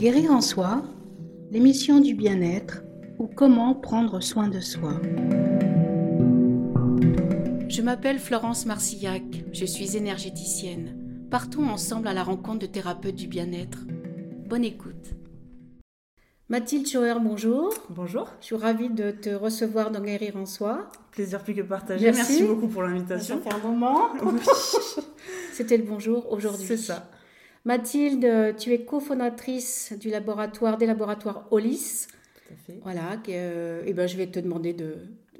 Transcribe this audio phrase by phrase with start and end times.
[0.00, 0.82] Guérir en soi,
[1.50, 2.80] l'émission du bien-être
[3.18, 4.94] ou comment prendre soin de soi.
[7.68, 9.22] Je m'appelle Florence Marcillac,
[9.52, 11.26] je suis énergéticienne.
[11.30, 13.80] Partons ensemble à la rencontre de thérapeutes du bien-être.
[14.48, 15.10] Bonne écoute.
[16.48, 17.74] Mathilde Schauer, bonjour.
[17.90, 18.30] Bonjour.
[18.40, 20.88] Je suis ravie de te recevoir dans Guérir en soi.
[21.10, 22.10] Plaisir plus que partagé.
[22.10, 23.38] Merci, beaucoup pour l'invitation.
[23.44, 24.08] Ça fait un moment.
[25.52, 26.66] C'était le bonjour aujourd'hui.
[26.66, 27.06] C'est ça.
[27.64, 32.06] Mathilde, tu es cofondatrice du laboratoire des laboratoires Olis.
[32.34, 32.80] Tout à fait.
[32.82, 34.96] Voilà, et eh ben, je vais te demander de,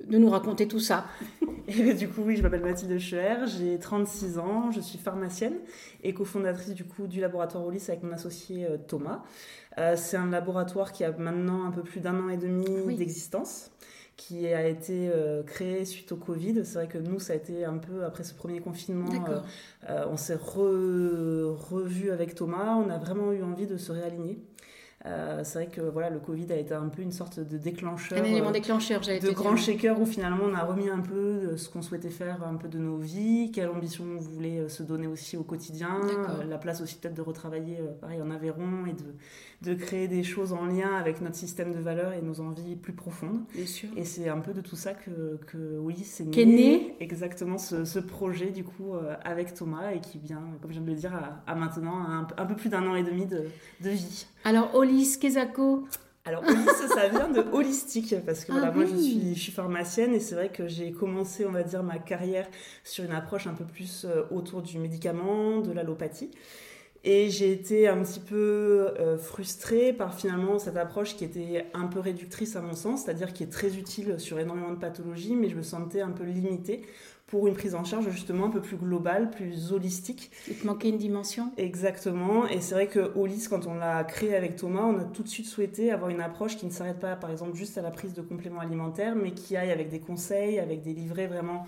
[0.07, 1.07] de nous raconter tout ça.
[1.69, 5.55] Et du coup, oui, je m'appelle Mathilde Scheuer, j'ai 36 ans, je suis pharmacienne
[6.03, 9.23] et cofondatrice du coup du laboratoire Olis avec mon associé euh, Thomas.
[9.79, 13.71] Euh, c'est un laboratoire qui a maintenant un peu plus d'un an et demi d'existence
[14.21, 16.67] qui a été euh, créé suite au Covid.
[16.67, 19.09] C'est vrai que nous, ça a été un peu après ce premier confinement.
[19.89, 22.77] on s'est revu avec Thomas.
[22.77, 24.39] On a vraiment eu envie de se réaligner.
[25.07, 28.19] Euh, c'est vrai que voilà, le Covid a été un peu une sorte de déclencheur.
[28.19, 31.71] Un élément déclencheur, j'avais De grand shaker où finalement on a remis un peu ce
[31.71, 35.07] qu'on souhaitait faire un peu de nos vies, quelle ambition on voulait euh, se donner
[35.07, 39.71] aussi au quotidien, euh, la place aussi peut-être de retravailler pareil en Aveyron et de,
[39.71, 42.93] de créer des choses en lien avec notre système de valeurs et nos envies plus
[42.93, 43.41] profondes.
[43.55, 43.89] Bien sûr.
[43.97, 47.87] Et c'est un peu de tout ça que, que oui, c'est né, né, exactement ce,
[47.87, 51.13] ce, projet du coup avec Thomas et qui vient, comme je viens de le dire,
[51.47, 53.45] à, maintenant un, un, peu plus d'un an et demi de,
[53.81, 54.27] de vie.
[54.45, 55.85] Alors, Olis, Kezako
[56.27, 59.53] alors, Olis, ça vient de holistique, parce que voilà, ah moi, je suis, je suis
[59.53, 62.47] pharmacienne et c'est vrai que j'ai commencé, on va dire, ma carrière
[62.85, 66.31] sur une approche un peu plus euh, autour du médicament, de l'allopathie.
[67.03, 71.87] Et j'ai été un petit peu euh, frustrée par finalement cette approche qui était un
[71.87, 75.49] peu réductrice à mon sens, c'est-à-dire qui est très utile sur énormément de pathologies, mais
[75.49, 76.83] je me sentais un peu limitée
[77.31, 80.33] pour une prise en charge justement un peu plus globale, plus holistique.
[80.49, 82.49] Il te manquait une dimension Exactement.
[82.49, 85.29] Et c'est vrai que Holis, quand on l'a créé avec Thomas, on a tout de
[85.29, 88.15] suite souhaité avoir une approche qui ne s'arrête pas, par exemple, juste à la prise
[88.15, 91.67] de compléments alimentaires, mais qui aille avec des conseils, avec des livrets vraiment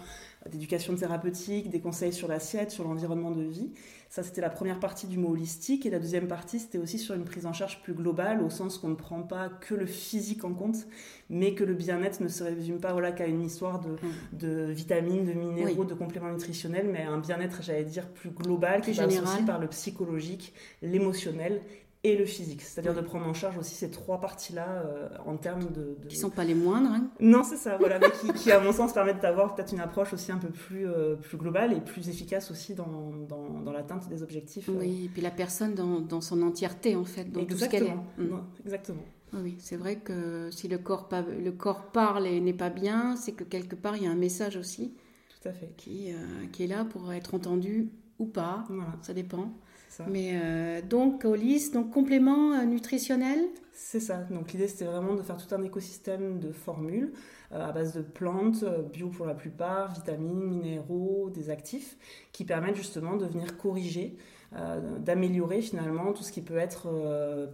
[0.50, 3.70] d'éducation thérapeutique, des conseils sur l'assiette, sur l'environnement de vie.
[4.08, 5.86] Ça, c'était la première partie du mot holistique.
[5.86, 8.78] Et la deuxième partie, c'était aussi sur une prise en charge plus globale, au sens
[8.78, 10.86] qu'on ne prend pas que le physique en compte,
[11.32, 13.96] mais que le bien-être ne se résume pas voilà, qu'à une histoire de, mm.
[14.34, 18.92] de vitamines, de minéraux, de compléments nutritionnels, mais un bien-être, j'allais dire, plus global, qui
[18.92, 21.62] passe aussi par le psychologique, l'émotionnel
[22.04, 25.70] et le physique, c'est-à-dire de prendre en charge aussi ces trois parties-là euh, en termes
[25.70, 26.90] de, Qui sont pas les moindres.
[26.90, 27.08] Hein.
[27.20, 30.12] Non, c'est ça, voilà, mais qui, qui, à mon sens permettent d'avoir peut-être une approche
[30.12, 34.08] aussi un peu plus, euh, plus globale et plus efficace aussi dans, dans, dans l'atteinte
[34.08, 34.68] des objectifs.
[34.68, 34.80] Euh.
[34.80, 37.86] Oui, et puis la personne dans, dans son entièreté en fait, dans tout ce qu'elle
[37.86, 37.94] est.
[38.18, 38.40] Mm.
[38.64, 39.04] exactement.
[39.34, 43.32] Oui, c'est vrai que si le corps, le corps parle et n'est pas bien, c'est
[43.32, 44.94] que quelque part il y a un message aussi.
[45.40, 45.72] Tout à fait.
[45.76, 46.12] Qui,
[46.52, 47.88] qui est là pour être entendu
[48.18, 48.96] ou pas, voilà.
[49.02, 49.52] ça dépend.
[50.08, 53.40] Mais euh, donc, au donc complément euh, nutritionnel?
[53.72, 54.18] C'est ça.
[54.30, 57.12] Donc, l'idée, c'était vraiment de faire tout un écosystème de formules
[57.52, 61.96] euh, à base de plantes, bio pour la plupart, vitamines, minéraux, des actifs,
[62.32, 64.16] qui permettent justement de venir corriger,
[64.98, 66.88] d'améliorer finalement tout ce qui peut être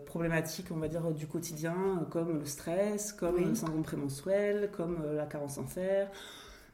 [0.07, 5.27] problématique, on va dire, du quotidien, comme le stress, comme le syndrome prémenstruel, comme la
[5.27, 6.11] carence en fer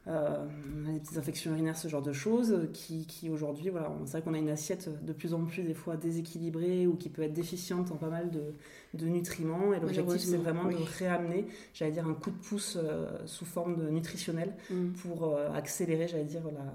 [0.07, 0.45] euh,
[0.85, 4.35] les petites infections urinaires, ce genre de choses, qui, qui aujourd'hui, voilà, c'est vrai qu'on
[4.35, 7.91] a une assiette de plus en plus des fois déséquilibrée ou qui peut être déficiente
[7.91, 8.53] en pas mal de,
[8.93, 9.73] de nutriments.
[9.73, 13.77] Et l'objectif, c'est vraiment de réamener, j'allais dire, un coup de pouce euh, sous forme
[13.77, 14.91] de nutritionnel mm.
[14.93, 16.73] pour euh, accélérer, j'allais dire, la,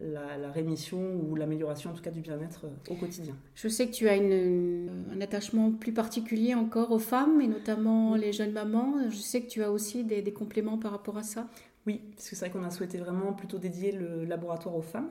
[0.00, 3.34] la, rémission ou l'amélioration en tout cas du bien-être au quotidien.
[3.54, 8.14] Je sais que tu as une, un attachement plus particulier encore aux femmes et notamment
[8.14, 9.10] les jeunes mamans.
[9.10, 11.48] Je sais que tu as aussi des, des compléments par rapport à ça.
[11.86, 15.10] Oui, parce que c'est vrai qu'on a souhaité vraiment plutôt dédier le laboratoire aux femmes.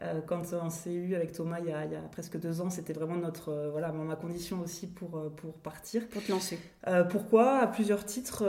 [0.00, 3.16] Euh, quand on s'est eu avec Thomas il y a, presque deux ans, c'était vraiment
[3.16, 6.08] notre, euh, voilà, ma condition aussi pour, euh, pour partir.
[6.08, 6.58] Pour te lancer.
[7.10, 7.58] pourquoi?
[7.58, 8.44] À plusieurs titres,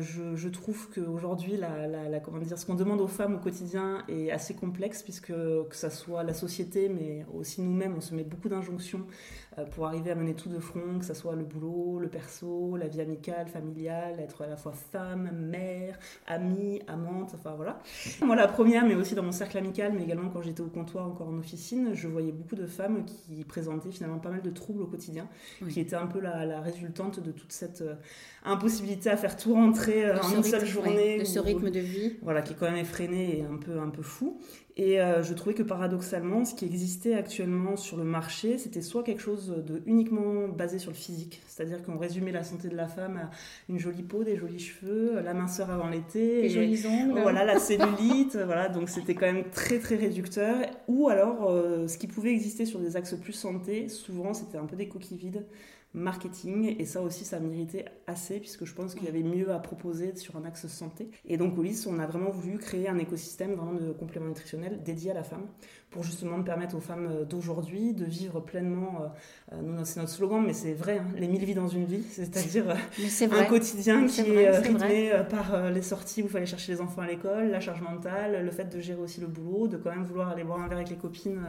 [0.00, 4.04] je, je, trouve qu'aujourd'hui, la, la, comment dire, ce qu'on demande aux femmes au quotidien
[4.08, 8.24] est assez complexe, puisque que ça soit la société, mais aussi nous-mêmes, on se met
[8.24, 9.06] beaucoup d'injonctions
[9.72, 12.88] pour arriver à mener tout de front, que ce soit le boulot, le perso, la
[12.88, 17.78] vie amicale, familiale, être à la fois femme, mère, amie, amante, enfin voilà.
[18.22, 21.02] Moi, la première, mais aussi dans mon cercle amical, mais également quand j'étais au toi
[21.02, 24.82] encore en officine, je voyais beaucoup de femmes qui présentaient finalement pas mal de troubles
[24.82, 25.28] au quotidien,
[25.68, 27.94] qui étaient un peu la, résultante de toute cette euh,
[28.44, 31.18] impossibilité à faire tout rentrer euh, en une seule journée.
[31.18, 32.16] de ce rythme de vie.
[32.22, 34.40] Voilà, qui est quand même effréné et un peu, un peu fou.
[34.78, 39.02] Et euh, je trouvais que paradoxalement, ce qui existait actuellement sur le marché, c'était soit
[39.02, 42.86] quelque chose de uniquement basé sur le physique, c'est-à-dire qu'on résumait la santé de la
[42.86, 43.30] femme à
[43.70, 47.58] une jolie peau, des jolis cheveux, la minceur avant l'été, des jolis ongles, voilà la
[47.58, 48.68] cellulite, voilà.
[48.68, 50.56] Donc c'était quand même très très réducteur.
[50.88, 54.66] Ou alors, euh, ce qui pouvait exister sur des axes plus santé, souvent c'était un
[54.66, 55.46] peu des coquilles vides
[55.94, 56.76] marketing.
[56.78, 60.14] Et ça aussi, ça m'irritait assez puisque je pense qu'il y avait mieux à proposer
[60.16, 61.10] sur un axe santé.
[61.24, 64.82] Et donc au LIS, on a vraiment voulu créer un écosystème vraiment de compléments nutritionnels
[64.82, 65.46] dédié à la femme
[65.96, 69.10] pour justement permettre aux femmes euh, d'aujourd'hui de vivre pleinement,
[69.52, 72.02] euh, nous c'est notre slogan, mais c'est vrai, hein, les mille vies dans une vie,
[72.10, 72.66] c'est-à-dire
[73.32, 77.06] un quotidien qui est, rythmé par les sorties où il fallait chercher les enfants à
[77.06, 80.28] l'école, la charge mentale, le fait de gérer aussi le boulot, de quand même vouloir
[80.28, 81.40] aller boire un verre avec les copines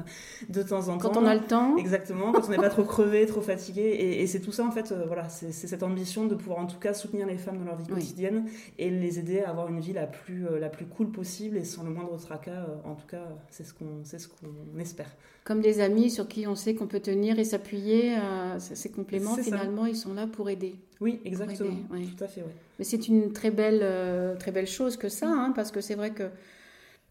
[0.48, 1.10] de temps en temps.
[1.10, 1.76] Quand on a le temps.
[1.76, 3.82] Exactement, quand on n'est pas trop crevé, trop fatigué.
[4.22, 6.94] Et, c'est tout ça, en fait, voilà, c'est cette ambition de pouvoir en tout cas
[6.94, 8.46] soutenir les femmes dans leur vie quotidienne
[8.80, 11.84] et les aider à avoir une vie la plus, la plus cool possible et sans
[11.84, 12.66] le moindre tracas.
[12.86, 15.10] En tout cas, c'est ce qu'on ce qu'on espère.
[15.44, 19.36] Comme des amis sur qui on sait qu'on peut tenir et s'appuyer, euh, ces compléments,
[19.36, 20.76] finalement, ils sont là pour aider.
[21.00, 21.76] Oui, exactement.
[22.18, 22.44] Tout à fait.
[22.80, 25.96] Mais c'est une très belle, euh, très belle chose que ça, hein, parce que c'est
[25.96, 26.30] vrai que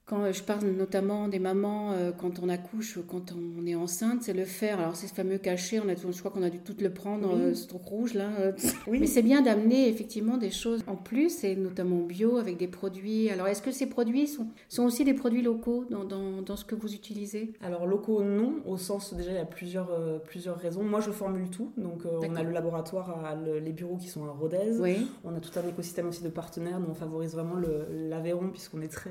[0.07, 4.23] quand euh, je parle notamment des mamans, euh, quand on accouche, quand on est enceinte,
[4.23, 4.79] c'est le faire.
[4.79, 7.35] Alors, c'est ce fameux cachet, on a, je crois qu'on a dû tout le prendre,
[7.35, 7.41] oui.
[7.43, 8.31] Euh, ce truc rouge là.
[8.87, 9.01] Oui.
[9.01, 13.31] Mais c'est bien d'amener effectivement des choses en plus, et notamment bio, avec des produits.
[13.31, 16.65] Alors, est-ce que ces produits sont, sont aussi des produits locaux dans, dans, dans, ce
[16.65, 17.53] que vous utilisez?
[17.61, 20.85] Alors, locaux, non, au sens, déjà, il y a plusieurs, plusieurs raisons.
[20.85, 21.73] Moi, je formule tout.
[21.77, 24.79] Donc, on a le laboratoire, à, les bureaux qui sont à Rodez.
[24.79, 25.09] Oui.
[25.25, 27.57] On a tout un écosystème aussi de partenaires, dont on favorise vraiment
[27.91, 29.11] l'Aveyron, puisqu'on est très,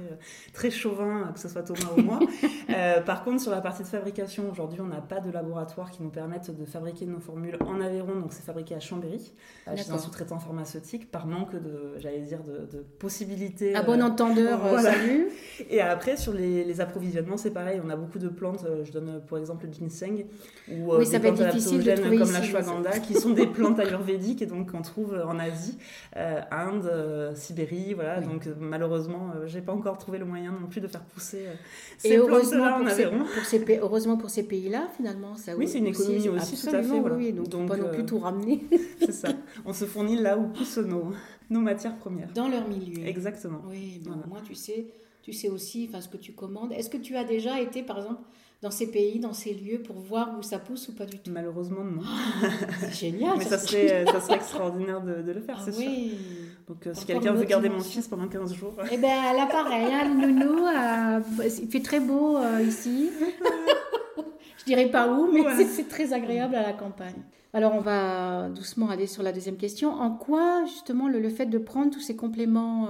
[0.54, 0.85] très chaud
[1.34, 2.20] que ce soit Thomas ou moi.
[2.70, 6.02] Euh, par contre, sur la partie de fabrication, aujourd'hui, on n'a pas de laboratoire qui
[6.02, 9.34] nous permette de fabriquer nos formules en Aveyron, donc c'est fabriqué à Chambéry,
[9.68, 13.76] euh, chez un sous-traitant pharmaceutique, par manque de, j'allais dire, de, possibilités.
[13.76, 15.30] À bon euh, entendeur, salut.
[15.70, 19.38] Et après, sur les, approvisionnements, c'est pareil, on a beaucoup de plantes, je donne pour
[19.38, 20.26] exemple le ginseng,
[20.70, 24.42] ou oui, ça des plantes difficile de comme la shwaganda, qui sont des plantes ayurvédiques
[24.42, 25.78] et donc qu'on trouve en Asie,
[26.16, 28.22] Inde, Sibérie, voilà.
[28.22, 31.54] Donc malheureusement, j'ai pas encore trouvé le moyen non plus de faire pousser euh,
[31.98, 35.36] ces et heureusement pour, ces, pour ces, heureusement pour ces pays-là, finalement.
[35.36, 37.00] Ça oui, c'est une économie aussi, tout à fait.
[37.00, 38.64] Oui, donc, donc pas non plus euh, tout ramener.
[39.00, 39.30] c'est ça.
[39.66, 41.12] On se fournit là où poussent nos,
[41.50, 42.32] nos matières premières.
[42.34, 43.06] Dans leur milieu.
[43.06, 43.62] Exactement.
[43.68, 44.88] Oui, mais moi, tu sais,
[45.22, 46.72] tu sais aussi ce que tu commandes.
[46.72, 48.22] Est-ce que tu as déjà été, par exemple,
[48.62, 51.32] dans ces pays, dans ces lieux, pour voir où ça pousse ou pas du tout?
[51.32, 52.02] Malheureusement, non.
[52.80, 53.38] c'est génial.
[53.38, 56.10] Mais ça, serait, ça serait extraordinaire de, de le faire, ah, c'est oui.
[56.10, 56.45] sûr.
[56.68, 58.74] Donc, euh, si quelqu'un veut garder mon fils pendant 15 jours.
[58.92, 61.20] Eh bien, là, pareil, hein, le nounou, euh,
[61.62, 63.12] il fait très beau euh, ici.
[64.58, 67.22] Je dirais pas où, mais c'est très agréable à la campagne.
[67.54, 69.92] Alors, on va doucement aller sur la deuxième question.
[69.92, 72.88] En quoi, justement, le, fait de prendre tous ces compléments,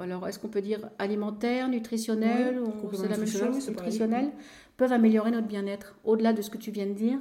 [0.00, 4.30] alors est-ce qu'on peut dire alimentaires, nutritionnels, ou c'est la même chose, nutritionnels,
[4.76, 7.18] peuvent améliorer notre bien-être, au-delà de ce que tu viens de dire?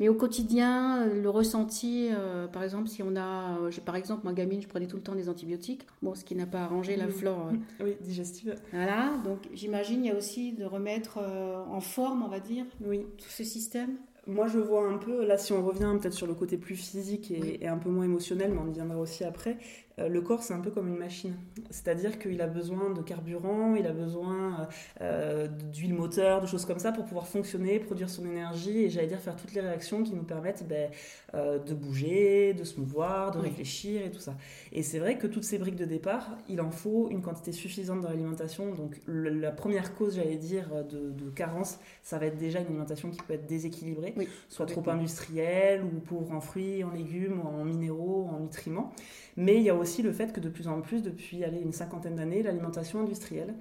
[0.00, 4.32] Mais au quotidien, le ressenti, euh, par exemple, si on a, euh, par exemple, ma
[4.32, 7.06] gamine, je prenais tout le temps des antibiotiques, bon, ce qui n'a pas arrangé la
[7.06, 7.50] flore.
[7.52, 7.56] Euh.
[7.84, 8.54] oui, digestive.
[8.72, 13.04] Voilà, donc j'imagine il y a aussi de remettre en forme, on va dire, oui.
[13.18, 13.98] tout ce système.
[14.26, 17.30] Moi, je vois un peu, là, si on revient peut-être sur le côté plus physique
[17.30, 20.42] et, et, un peu moins émotionnel, mais on y viendra aussi après, euh, le corps,
[20.42, 21.34] c'est un peu comme une machine.
[21.70, 24.68] C'est-à-dire qu'il a besoin de carburant, il a besoin
[25.00, 29.06] euh, d'huile moteur, de choses comme ça pour pouvoir fonctionner, produire son énergie et j'allais
[29.06, 30.90] dire faire toutes les réactions qui nous permettent ben,
[31.34, 34.36] euh, de bouger, de se mouvoir, de réfléchir et tout ça.
[34.72, 38.00] Et c'est vrai que toutes ces briques de départ, il en faut une quantité suffisante
[38.00, 38.74] dans l'alimentation.
[38.74, 43.20] Donc la première cause, j'allais dire, de, carence, ça va être déjà une alimentation qui
[43.22, 44.14] peut être déséquilibrée,
[44.48, 48.92] soit trop industrielle ou pauvre en fruits, en légumes, en minéraux, en nutriments.
[49.36, 52.16] Mais il y a aussi le fait que de plus en plus, depuis une cinquantaine
[52.16, 53.54] d'années, l'alimentation industrielle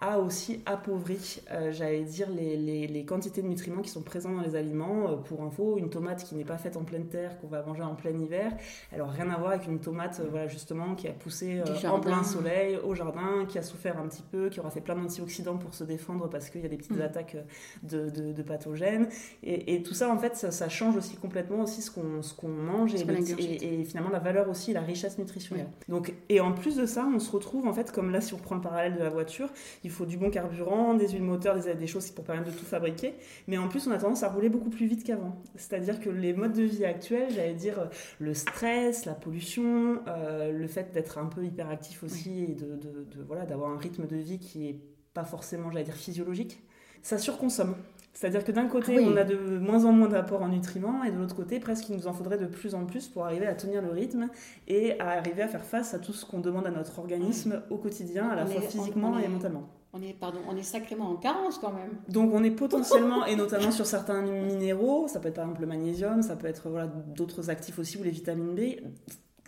[0.00, 4.40] a aussi appauvri, euh, j'allais dire, les, les, quantités de nutriments qui sont présents dans
[4.40, 5.08] les aliments.
[5.08, 7.82] Euh, pour info, une tomate qui n'est pas faite en pleine terre, qu'on va manger
[7.82, 8.52] en plein hiver,
[8.92, 12.00] elle n'a rien à voir avec une tomate, euh, voilà, justement, qui a poussé en
[12.00, 15.56] plein soleil, au jardin, qui a souffert un petit peu, qui aura fait plein d'antioxydants
[15.56, 17.02] pour se défendre parce qu'il y a des petites mm.
[17.02, 17.36] attaques
[17.82, 19.08] de, de, pathogènes.
[19.42, 23.80] Et, et, tout ça, en fait, ça, change aussi complètement aussi ce qu'on mange et,
[23.80, 25.68] et, finalement la valeur aussi, la richesse nutritionnelle.
[25.88, 28.38] Donc, et en plus de ça, on se retrouve, en fait, comme là, si on
[28.38, 29.50] reprend le parallèle de la voiture,
[29.84, 32.64] il faut du bon carburant, des huiles moteurs, des, des choses pour permettre de tout
[32.64, 33.14] fabriquer.
[33.46, 35.40] Mais en plus, on a tendance à rouler beaucoup plus vite qu'avant.
[35.56, 37.88] C'est-à-dire que les modes de vie actuels, j'allais dire
[38.18, 43.22] le stress, la pollution, euh, le fait d'être un peu hyperactif aussi et de, de,
[43.26, 44.80] voilà d'avoir un rythme de vie qui est
[45.12, 46.62] pas forcément, j'allais dire, physiologique,
[47.02, 47.74] ça surconsomme.
[48.14, 51.10] C'est-à-dire que d'un côté, ah on a de moins en moins d'apports en nutriments, et
[51.10, 53.54] de l'autre côté, presque il nous en faudrait de plus en plus pour arriver à
[53.54, 54.28] tenir le rythme
[54.68, 57.76] et à arriver à faire face à tout ce qu'on demande à notre organisme au
[57.76, 59.68] quotidien, à la fois physiquement et mentalement.
[59.92, 61.90] On est, pardon, on est sacrément en carence quand même.
[62.08, 65.66] Donc on est potentiellement, et notamment sur certains minéraux, ça peut être par exemple le
[65.68, 68.80] magnésium, ça peut être voilà, d'autres actifs aussi ou les vitamines B,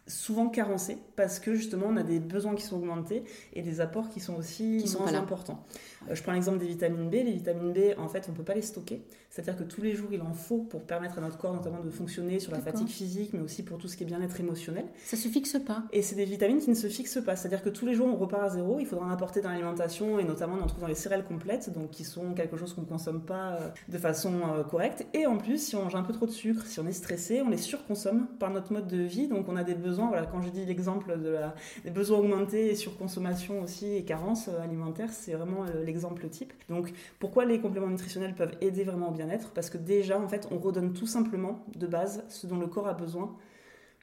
[0.06, 4.08] souvent carencés parce que justement on a des besoins qui sont augmentés et des apports
[4.08, 5.18] qui sont aussi Qui sont moins pas là.
[5.20, 5.64] importants.
[6.08, 7.14] Euh, je prends l'exemple des vitamines B.
[7.14, 9.02] Les vitamines B, en fait, on ne peut pas les stocker.
[9.37, 11.90] C'est-à-dire que tous les jours, il en faut pour permettre à notre corps notamment de
[11.90, 14.87] fonctionner sur la fatigue physique, mais aussi pour tout ce qui est bien-être émotionnel.
[15.05, 15.83] Ça se fixe pas.
[15.93, 17.37] Et c'est des vitamines qui ne se fixent pas.
[17.37, 18.81] C'est-à-dire que tous les jours, on repart à zéro.
[18.81, 21.71] Il faudra en apporter dans l'alimentation et notamment on en trouve dans les céréales complètes,
[21.71, 25.07] donc qui sont quelque chose qu'on ne consomme pas euh, de façon euh, correcte.
[25.12, 27.43] Et en plus, si on mange un peu trop de sucre, si on est stressé,
[27.43, 29.28] on les surconsomme par notre mode de vie.
[29.28, 32.71] Donc on a des besoins, voilà, quand je dis l'exemple de la, des besoins augmentés
[32.71, 36.55] et surconsommation aussi et carence euh, alimentaire, c'est vraiment l'exemple type.
[36.71, 40.49] Donc pourquoi les compléments nutritionnels peuvent aider vraiment au bien-être Parce que déjà, en fait,
[40.50, 43.37] on redonne tout simplement de base ce dont le corps a besoin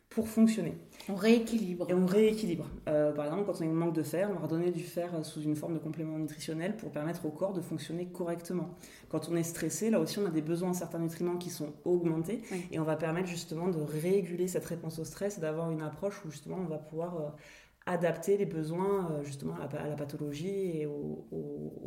[0.09, 0.77] pour fonctionner.
[1.09, 1.89] On rééquilibre.
[1.89, 2.69] Et on rééquilibre.
[2.87, 5.09] Euh, par exemple, quand on a un manque de fer, on va redonner du fer
[5.25, 8.69] sous une forme de complément nutritionnel pour permettre au corps de fonctionner correctement.
[9.09, 11.73] Quand on est stressé, là aussi, on a des besoins en certains nutriments qui sont
[11.83, 12.67] augmentés Oui.
[12.71, 16.23] et on va permettre justement de réguler cette réponse au stress et d'avoir une approche
[16.25, 17.29] où justement on va pouvoir euh,
[17.85, 21.25] adapter les besoins euh, justement à la, pathologie et aux,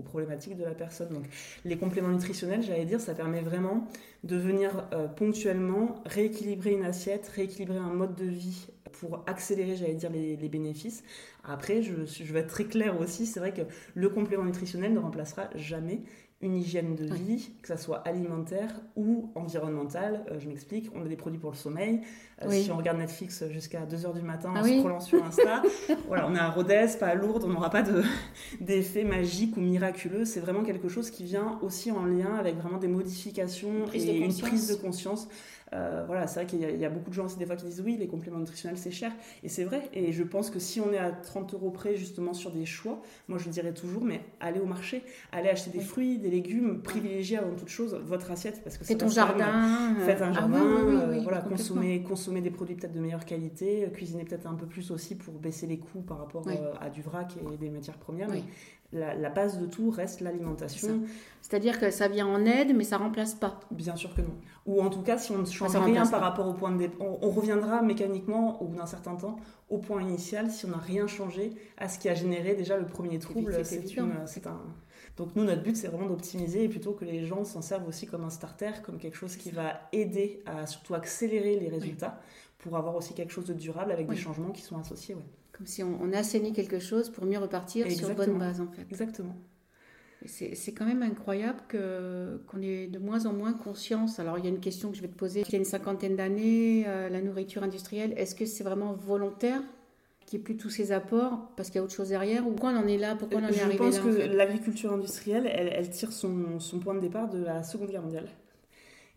[0.04, 1.08] problématiques de la personne.
[1.08, 1.24] Donc
[1.64, 3.88] les compléments nutritionnels, j'allais dire, ça permet vraiment
[4.24, 9.94] de venir euh, ponctuellement rééquilibrer une assiette, rééquilibrer un mode de vie pour accélérer, j'allais
[9.94, 11.02] dire, les, les bénéfices.
[11.44, 13.62] Après, je, je vais être très claire aussi, c'est vrai que
[13.94, 16.02] le complément nutritionnel ne remplacera jamais
[16.42, 17.18] une hygiène de Oui.
[17.18, 20.22] vie, que ça soit alimentaire ou environnementale.
[20.30, 22.02] Euh, je m'explique, on a des produits pour le sommeil.
[22.42, 22.62] Euh, Oui.
[22.62, 24.76] Si on regarde Netflix jusqu'à 2h du matin Ah en oui.
[24.78, 25.62] scrollant sur Insta,
[26.08, 28.02] voilà, on est à Rodez, pas à Lourdes, on n'aura pas de-
[28.60, 30.26] d'effet magique ou miraculeux.
[30.26, 34.06] C'est vraiment quelque chose qui vient aussi en lien avec vraiment des modifications Une de
[34.10, 35.28] et une prise de conscience.
[35.72, 37.44] Euh, voilà, c'est vrai qu'il y, a- il y a beaucoup de gens aussi des
[37.46, 39.10] fois qui disent oui, les compléments nutritionnels c'est cher.
[39.42, 39.82] Et c'est vrai.
[39.92, 43.02] Et je pense que si on est à 30 euros près justement sur des choix,
[43.28, 47.38] moi je dirais toujours, mais allez au marché, allez acheter des fruits, des légumes, privilégiez
[47.38, 49.94] avant toute chose votre assiette parce que C'est ton même- jardin.
[50.04, 51.50] Faites un ah jardin, oui, oui, oui, euh, voilà, complètement.
[51.56, 55.34] consommer, consommer des produits peut-être de meilleure qualité, cuisiner peut-être un peu plus aussi pour
[55.34, 58.28] baisser les coûts par rapport euh, à du vrac et des matières premières.
[58.30, 58.44] Mais
[58.92, 61.02] la, la base de tout reste l'alimentation.
[61.42, 63.60] C'est-à-dire que ça vient en aide, mais ça remplace pas.
[63.70, 64.34] Bien sûr que non.
[64.66, 66.18] Ou en tout cas, si on ne change ça rien par pas.
[66.18, 69.36] rapport au point de départ, on, on reviendra mécaniquement au bout d'un certain temps
[69.68, 72.86] au point initial si on n'a rien changé à ce qui a généré déjà le
[72.86, 73.56] premier trouble.
[73.64, 74.60] c'est un.
[75.16, 78.06] Donc nous, notre but, c'est vraiment d'optimiser et plutôt que les gens s'en servent aussi
[78.06, 82.20] comme un starter, comme quelque chose qui va aider à surtout accélérer les résultats
[82.58, 84.14] pour avoir aussi quelque chose de durable avec Oui.
[84.16, 85.14] des changements qui sont associés.
[85.14, 85.22] ouais.
[85.56, 88.38] Comme si on, on assainit quelque chose pour mieux repartir sur Exactement.
[88.38, 88.82] bonne base, en fait.
[88.90, 89.36] Exactement.
[90.26, 94.18] C'est quand même incroyable que- qu'on ait de moins en moins conscience.
[94.18, 95.42] Alors, il y a une question que je vais te poser.
[95.46, 99.60] Il y a une cinquantaine d'années, euh, la nourriture industrielle, est-ce que c'est vraiment volontaire
[100.24, 102.50] qu'il n'y ait plus tous ces apports parce qu'il y a autre chose derrière Ou
[102.50, 103.14] pourquoi on en est là?
[103.14, 104.28] Pourquoi on en est Je arrivé pense là que en fait?
[104.28, 108.28] l'agriculture industrielle, elle, elle tire son, son point de départ de la Seconde Guerre mondiale.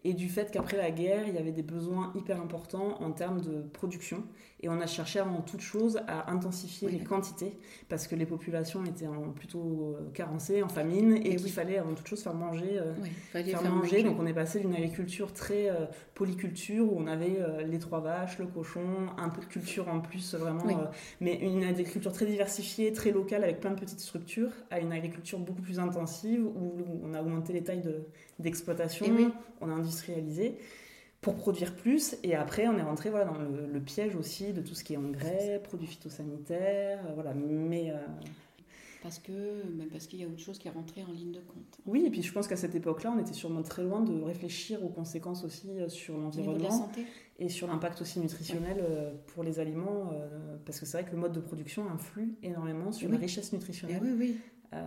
[0.06, 3.41] Et du fait qu'après la guerre, il y avait des besoins hyper importants en termes
[3.41, 4.24] de production.
[4.62, 7.58] Et on a cherché avant toute chose à intensifier Oui, les quantités
[7.89, 11.50] parce que les populations étaient en- plutôt euh, carencées, en famine, et, Et qu'il oui.
[11.50, 12.94] fallait avant toute chose faire manger euh,
[13.32, 13.70] faire, faire manger.
[13.98, 14.03] manger.
[14.03, 18.00] Donc on est passé d'une agriculture très euh, polyculture où on avait euh, les trois
[18.01, 20.86] vaches, le cochon, un peu de culture en plus vraiment, euh,
[21.22, 25.39] mais une agriculture très diversifiée, très locale avec plein de petites structures, à une agriculture
[25.39, 28.03] beaucoup plus intensive où on a augmenté les tailles de-
[28.39, 29.27] d'exploitation, oui.
[29.62, 30.58] on a industrialisé
[31.22, 34.62] pour produire plus et après on est rentré voilà, dans le, le piège aussi de
[34.62, 37.96] tout ce qui est engrais, produits phytosanitaires, euh, voilà, mais euh,
[39.03, 39.31] Parce que
[39.77, 41.79] même parce qu'il y a autre chose qui est rentré en ligne de compte.
[41.86, 44.81] Oui, et puis je pense qu'à cette époque-là, on était sûrement très loin de réfléchir
[44.84, 46.89] aux conséquences aussi euh, sur l'environnement
[47.38, 48.84] et sur l'impact aussi nutritionnel
[49.27, 50.12] pour les aliments,
[50.65, 53.15] parce que c'est vrai que le mode de production influe énormément sur Oui.
[53.15, 54.38] la richesse Eh nutritionnelle oui.
[54.74, 54.86] euh,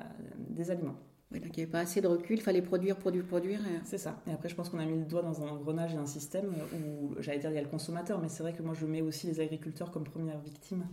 [0.51, 0.97] des aliments.
[1.33, 3.61] Oui, donc il n'y avait pas assez de recul, il fallait produire, produire, produire.
[3.61, 4.21] et- C'est ça.
[4.27, 6.53] Et après, je pense qu'on a mis le doigt dans un engrenage et un système
[6.75, 9.01] où, j'allais dire, il y a le consommateur, mais c'est vrai que moi, je mets
[9.03, 10.85] aussi les agriculteurs comme première victime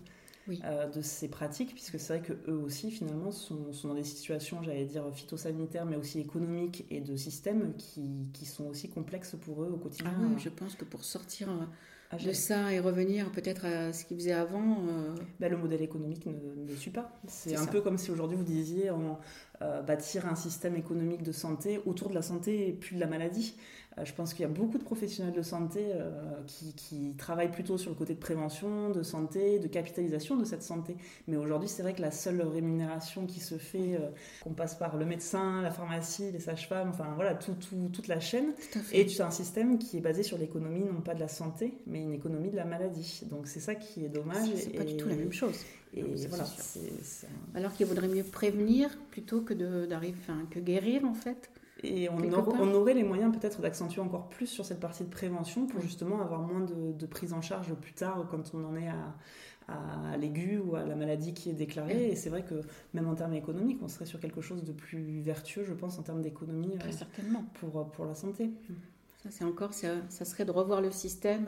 [0.48, 0.62] Oui.
[0.64, 4.04] euh, de ces pratiques, puisque c'est vrai que eux aussi, finalement, sont, sont dans des
[4.06, 9.36] situations, j'allais dire, phytosanitaires, mais aussi économiques et de systèmes qui, qui sont aussi complexes
[9.42, 10.14] pour eux au Ah quotidien.
[10.20, 11.50] oui, à- je pense que pour sortir
[12.12, 15.82] à de ça et revenir peut-être à ce qu'ils faisaient avant, euh, Ben, le modèle
[15.82, 16.34] économique ne,
[16.72, 17.12] ne suit pas.
[17.28, 17.72] C'est un ça.
[17.72, 19.20] peu comme si aujourd'hui vous disiez en,
[19.62, 23.08] euh, bâtir un système économique de santé autour de la santé et plus de la
[23.08, 23.56] maladie.
[23.98, 26.12] Euh, je pense qu'il y a beaucoup de professionnels de santé euh,
[26.46, 30.62] qui, qui travaillent plutôt sur le côté de prévention, de santé, de capitalisation de cette
[30.62, 30.96] santé.
[31.28, 34.10] Mais aujourd'hui, c'est vrai que la seule rémunération qui se fait, euh,
[34.44, 38.20] qu'on passe par le médecin, la pharmacie, les sages-femmes, enfin voilà, tout, tout- toute la
[38.20, 38.54] chaîne,
[39.06, 42.02] tout as un système qui est basé sur l'économie, non pas de la santé, mais
[42.04, 43.22] une économie de la maladie.
[43.32, 44.48] Donc c'est ça qui est dommage.
[44.56, 45.56] C'est- pas du tout la même chose.
[45.96, 46.48] Et Non, voilà, un-
[47.56, 51.50] Alors qu'il vaudrait mieux prévenir plutôt que de- d'arriver, enfin, que guérir en fait.
[51.84, 55.66] Et on, on, aurait les moyens peut-être d'accentuer encore plus sur cette partie de prévention
[55.66, 58.90] pour justement avoir moins de, de, prise en charge plus tard quand on en est
[58.90, 59.16] à,
[59.70, 62.10] à l'aigu ou à la maladie qui est déclarée.
[62.10, 62.62] Et c'est vrai que
[62.94, 66.04] même en termes économiques, on serait sur quelque chose de plus vertueux, je pense, en
[66.04, 67.46] termes d'économie Très certainement.
[67.56, 68.52] Pour, pour la santé.
[69.24, 71.48] Ça, c'est encore, ça, ça, serait de revoir le système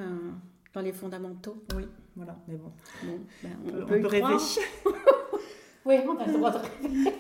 [0.74, 1.64] dans les fondamentaux.
[1.76, 2.72] Oui, voilà, mais bon.
[3.04, 4.26] Ben, on, peut, rêver.
[5.86, 7.12] oui, on a le droit de rêver.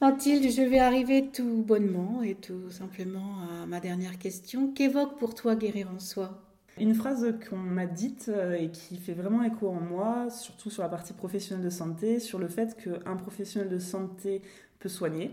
[0.00, 4.72] Mathilde, je vais arriver tout bonnement et tout simplement à ma dernière question.
[4.72, 6.40] Qu'évoque pour toi guérir en soi?
[6.78, 10.84] Une phrase qu'on m'a dite euh, et qui fait vraiment écho en moi, surtout sur
[10.84, 14.42] la partie professionnelle de santé, sur le fait qu'un professionnel de santé
[14.78, 15.32] peut soigner,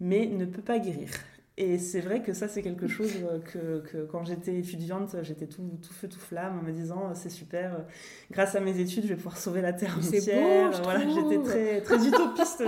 [0.00, 1.10] mais ne peut pas guérir.
[1.56, 5.46] Et c'est vrai que ça, c'est quelque chose euh, que, que quand j'étais étudiante, j'étais
[5.46, 7.84] tout, tout, feu, tout flamme en me disant c'est super,
[8.32, 10.72] grâce à mes études, je vais pouvoir sauver la Terre entière.
[10.72, 12.64] Beau, voilà, j'étais très, très utopiste.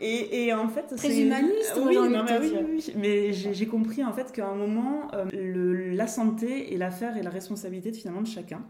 [0.00, 1.74] et, et, en fait, très humaniste.
[1.76, 5.90] Oui, non, mais, oui, oui, mais j'ai compris en fait qu'à un moment, euh, le,
[5.90, 8.62] la santé est l'affaire et la responsabilité finalement de chacun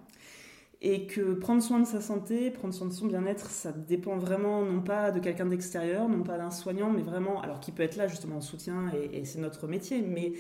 [0.82, 4.62] et que prendre soin de sa santé, prendre soin de son bien-être, ça dépend vraiment
[4.62, 7.96] non pas de quelqu'un d'extérieur, non pas d'un soignant, mais vraiment, alors qui peut être
[7.96, 10.32] là justement en soutien, et, c'est notre métier, mais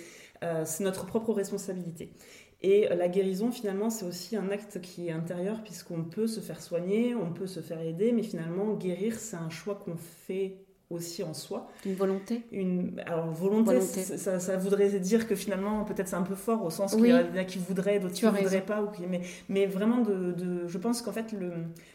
[0.44, 2.12] euh, c'est notre propre responsabilité.
[2.62, 6.60] Et la guérison, finalement, c'est aussi un acte qui est intérieur, puisqu'on peut se faire
[6.60, 11.24] soigner, on peut se faire aider, mais finalement, guérir, c'est un choix qu'on fait aussi
[11.24, 11.68] en soi.
[11.84, 16.36] Une volonté une, Alors, volonté, Ça, ça, voudrait dire que finalement, peut-être c'est un peu
[16.36, 18.82] fort au sens qu'il y en a qui voudraient, d'autres qui ne voudraient pas.
[18.82, 21.50] Ou mais, mais vraiment, de, de je pense qu'en fait, le,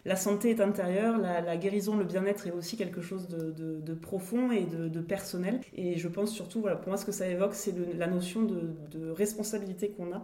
[0.05, 3.93] la santé est intérieure, la, la guérison, le bien-être est aussi quelque chose de, de
[3.93, 5.61] profond et de, personnel.
[5.75, 9.11] Et je pense surtout, voilà, pour moi, ce que ça évoque, c'est la notion de,
[9.11, 10.21] responsabilité qu'on a,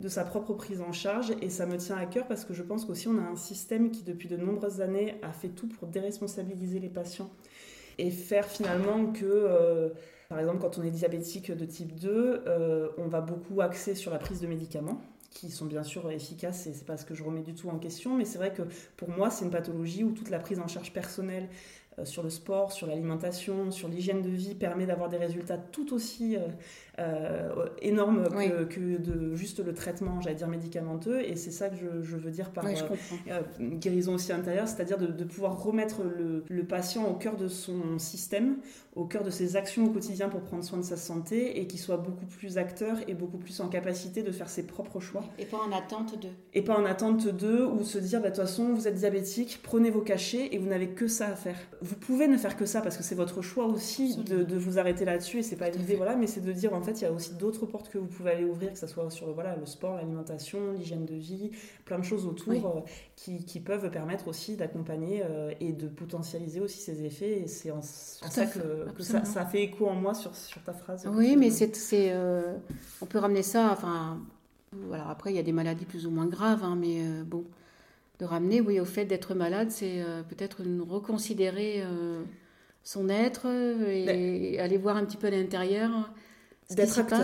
[0.00, 1.32] de sa propre prise en charge.
[1.42, 3.90] Et ça me tient à cœur parce que je pense qu'aussi, on a un système
[3.90, 7.30] qui, depuis de nombreuses années, a fait tout pour déresponsabiliser les patients
[8.00, 9.90] et faire finalement que, euh,
[10.28, 14.10] par exemple, quand on est diabétique de type 2, euh, on va beaucoup axer sur
[14.10, 17.22] la prise de médicaments qui sont bien sûr efficaces et c'est pas ce que je
[17.22, 18.62] remets du tout en question mais c'est vrai que
[18.96, 21.48] pour moi c'est une pathologie où toute la prise en charge personnelle
[22.04, 26.36] sur le sport, sur l'alimentation, sur l'hygiène de vie permet d'avoir des résultats tout aussi
[26.36, 26.40] euh,
[26.98, 28.28] euh, énormes
[28.68, 31.20] que, de juste le traitement, j'allais dire médicamenteux.
[31.20, 32.64] Et c'est ça que je, veux dire par
[33.60, 38.56] guérison aussi intérieure, c'est-à-dire de, pouvoir remettre le, patient au cœur de son système,
[38.94, 41.80] au cœur de ses actions au quotidien pour prendre soin de sa santé et qu'il
[41.80, 45.24] soit beaucoup plus acteur et beaucoup plus en capacité de faire ses propres choix.
[45.38, 46.28] Et pas en attente d'eux.
[46.54, 49.60] Et pas en attente d'eux ou se dire, bah, de toute façon, vous êtes diabétique,
[49.62, 52.66] prenez vos cachets et vous n'avez que ça à faire vous pouvez ne faire que
[52.66, 55.96] ça parce que c'est votre choix aussi de, vous arrêter là-dessus et c'est pas l'idée,
[55.96, 58.06] voilà, mais c'est de dire en fait il y a aussi d'autres portes que vous
[58.06, 61.50] pouvez aller ouvrir, que ce soit sur voilà, le sport, l'alimentation, l'hygiène de vie,
[61.84, 62.80] plein de choses autour euh,
[63.16, 67.82] qui, peuvent permettre aussi d'accompagner euh, et de potentialiser aussi ces effets et c'est en,
[67.82, 71.08] ça que, ça, fait écho en moi sur, sur ta phrase.
[71.12, 71.72] Oui, mais c'est,
[72.12, 72.56] euh,
[73.00, 74.18] on peut ramener ça, enfin,
[74.92, 77.44] alors après il y a des maladies plus ou moins graves, hein, mais bon
[78.20, 82.22] de ramener, oui, au fait d'être malade, c'est euh, peut-être reconsidérer euh,
[82.84, 85.90] son être euh, et, aller voir un petit peu à l'intérieur.
[86.70, 87.20] D'être acteur.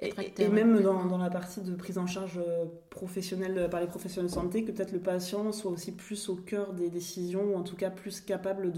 [0.00, 2.40] Et, même dans, la partie de prise en charge
[2.90, 6.74] professionnelle par les professionnels de santé, que peut-être le patient soit aussi plus au cœur
[6.74, 8.72] des décisions, ou en tout cas plus capable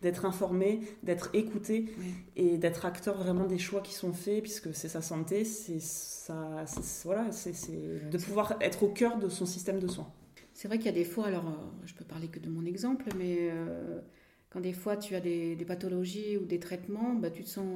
[0.00, 1.94] d'être informé, d'être écouté
[2.34, 6.64] et d'être acteur vraiment des choix qui sont faits, puisque c'est sa santé, c'est ça,
[7.04, 7.52] voilà, c'est
[8.10, 10.08] de pouvoir être au cœur de son système de soins.
[10.54, 12.64] C'est vrai qu'il y a des fois, alors euh, je peux parler que de mon
[12.64, 14.00] exemple, mais euh,
[14.50, 17.66] quand des fois tu as des, pathologies ou des traitements, bah, tu te sens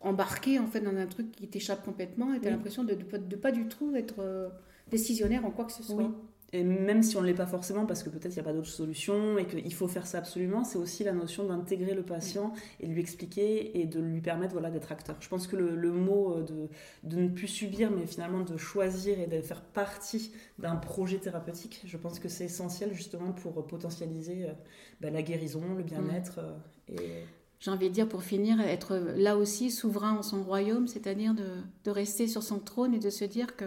[0.00, 3.36] embarqué en fait dans un truc qui t'échappe complètement et tu as l'impression de ne
[3.36, 4.48] pas du tout être euh,
[4.90, 6.10] décisionnaire en quoi que ce soit.
[6.52, 8.52] Et même si on ne l'est pas forcément, parce que peut-être il n'y a pas
[8.52, 12.52] d'autre solution et qu'il faut faire ça absolument, c'est aussi la notion d'intégrer le patient
[12.80, 15.16] et de lui expliquer et de lui permettre voilà, d'être acteur.
[15.20, 16.68] Je pense que le, mot euh, de,
[17.04, 21.82] de, ne plus subir, mais finalement de choisir et de faire partie d'un projet thérapeutique,
[21.84, 24.52] je pense que c'est essentiel justement pour potentialiser euh,
[25.00, 26.40] bah, la guérison, le bien-être.
[26.40, 26.52] Euh,
[26.88, 27.24] et...
[27.60, 31.46] J'ai envie de dire pour finir, être là aussi souverain en son royaume, c'est-à-dire de,
[31.84, 33.66] de, rester sur son trône et de se dire que,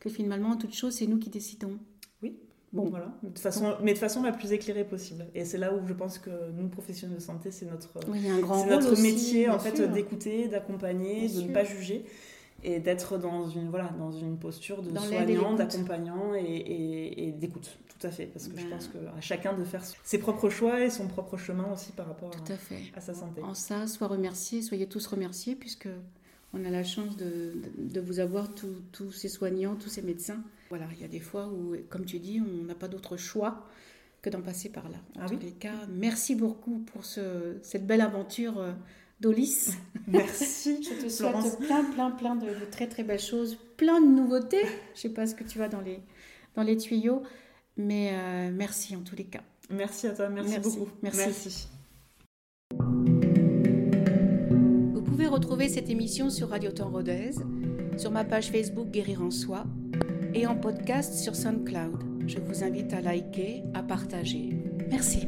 [0.00, 1.78] que finalement, toute chose, c'est nous qui décidons.
[2.76, 3.12] Bon, voilà.
[3.22, 5.26] De façon, mais de façon la plus éclairée possible.
[5.34, 7.88] Et c'est là où je pense que nous, professionnels de santé, c'est notre,
[8.68, 12.04] notre métier en fait d'écouter, d'accompagner, de ne pas juger
[12.64, 17.78] et d'être dans une voilà dans une posture de soignant, d'accompagnant et, d'écoute.
[17.98, 18.70] Tout à fait, parce que je ben.
[18.70, 22.30] pense qu'à chacun de faire ses propres choix et son propre chemin aussi par rapport
[22.30, 23.40] à, à, sa santé.
[23.42, 25.88] En ça, sois remercié, soyez tous remerciés, puisque
[26.52, 30.86] on a la chance de, de vous avoir tous ces soignants, tous ces médecins voilà,
[30.92, 33.66] il y a des fois où, comme tu dis, on n'a pas d'autre choix
[34.22, 34.98] que d'en passer par là.
[35.16, 38.72] En ah tous les cas, merci beaucoup pour ce, cette belle aventure euh,
[39.20, 39.70] d'Olis.
[40.08, 40.82] Merci.
[40.82, 44.64] Je te souhaite plein, plein, plein de, très, très belles choses, plein de nouveautés.
[44.94, 46.00] Je sais pas ce que tu as dans les,
[46.54, 47.22] dans les tuyaux,
[47.76, 49.42] mais euh, merci en tous les cas.
[49.70, 50.88] Merci à toi, merci, beaucoup.
[51.02, 51.68] Merci.
[54.92, 57.32] Vous pouvez retrouver cette émission sur Radio Temps Rodez,
[57.96, 59.64] sur ma page Facebook Guérir en Soi
[60.36, 62.26] et en podcast sur SoundCloud.
[62.26, 64.50] Je vous invite à liker, à partager.
[64.90, 65.26] Merci.